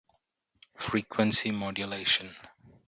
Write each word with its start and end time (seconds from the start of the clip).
Frequency 0.73 1.51
Modulation 1.53 2.33